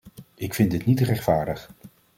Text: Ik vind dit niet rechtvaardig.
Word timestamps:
Ik 0.35 0.53
vind 0.53 0.71
dit 0.71 0.85
niet 0.85 0.99
rechtvaardig. 0.99 1.69